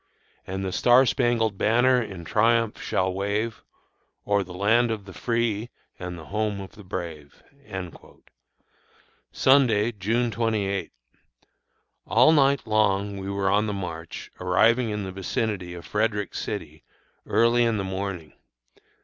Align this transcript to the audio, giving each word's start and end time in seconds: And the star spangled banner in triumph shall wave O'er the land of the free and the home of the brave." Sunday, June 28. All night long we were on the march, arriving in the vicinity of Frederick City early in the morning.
And 0.47 0.65
the 0.65 0.71
star 0.71 1.05
spangled 1.05 1.59
banner 1.59 2.01
in 2.01 2.25
triumph 2.25 2.81
shall 2.81 3.13
wave 3.13 3.61
O'er 4.25 4.41
the 4.43 4.51
land 4.51 4.89
of 4.89 5.05
the 5.05 5.13
free 5.13 5.69
and 5.99 6.17
the 6.17 6.25
home 6.25 6.59
of 6.59 6.71
the 6.71 6.83
brave." 6.83 7.43
Sunday, 9.31 9.91
June 9.91 10.31
28. 10.31 10.91
All 12.07 12.31
night 12.31 12.65
long 12.65 13.17
we 13.19 13.29
were 13.29 13.51
on 13.51 13.67
the 13.67 13.73
march, 13.73 14.31
arriving 14.39 14.89
in 14.89 15.03
the 15.03 15.11
vicinity 15.11 15.75
of 15.75 15.85
Frederick 15.85 16.33
City 16.33 16.83
early 17.27 17.63
in 17.63 17.77
the 17.77 17.83
morning. 17.83 18.33